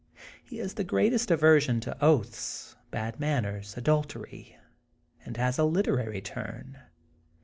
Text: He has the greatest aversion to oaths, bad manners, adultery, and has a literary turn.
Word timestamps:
He 0.43 0.57
has 0.57 0.73
the 0.73 0.83
greatest 0.83 1.29
aversion 1.29 1.79
to 1.81 1.95
oaths, 2.03 2.75
bad 2.89 3.19
manners, 3.19 3.77
adultery, 3.77 4.57
and 5.23 5.37
has 5.37 5.59
a 5.59 5.63
literary 5.63 6.21
turn. 6.21 6.79